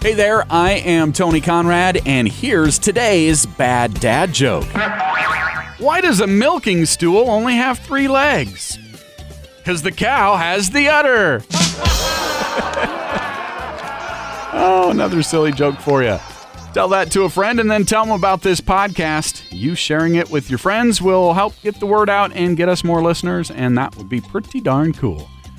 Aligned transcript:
Hey 0.00 0.14
there, 0.14 0.44
I 0.48 0.74
am 0.74 1.12
Tony 1.12 1.40
Conrad, 1.40 2.00
and 2.06 2.28
here's 2.28 2.78
today's 2.78 3.44
bad 3.44 3.94
dad 3.94 4.32
joke. 4.32 4.64
Why 5.78 6.00
does 6.00 6.20
a 6.20 6.26
milking 6.26 6.86
stool 6.86 7.28
only 7.28 7.54
have 7.54 7.80
three 7.80 8.06
legs? 8.06 8.78
Because 9.56 9.82
the 9.82 9.90
cow 9.90 10.36
has 10.36 10.70
the 10.70 10.88
udder. 10.88 11.42
oh, 14.54 14.90
another 14.92 15.20
silly 15.24 15.50
joke 15.50 15.80
for 15.80 16.04
you. 16.04 16.18
Tell 16.74 16.88
that 16.90 17.10
to 17.12 17.24
a 17.24 17.28
friend 17.28 17.58
and 17.58 17.68
then 17.68 17.84
tell 17.84 18.04
them 18.04 18.14
about 18.14 18.42
this 18.42 18.60
podcast. 18.60 19.42
You 19.50 19.74
sharing 19.74 20.14
it 20.14 20.30
with 20.30 20.48
your 20.48 20.58
friends 20.58 21.02
will 21.02 21.34
help 21.34 21.60
get 21.60 21.80
the 21.80 21.86
word 21.86 22.08
out 22.08 22.30
and 22.34 22.56
get 22.56 22.68
us 22.68 22.84
more 22.84 23.02
listeners, 23.02 23.50
and 23.50 23.76
that 23.76 23.96
would 23.96 24.08
be 24.08 24.20
pretty 24.20 24.60
darn 24.60 24.92
cool. 24.92 25.28